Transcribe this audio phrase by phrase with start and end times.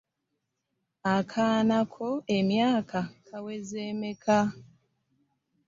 [1.15, 2.07] Akaana ko
[2.37, 4.39] emyaka kaweza emeka.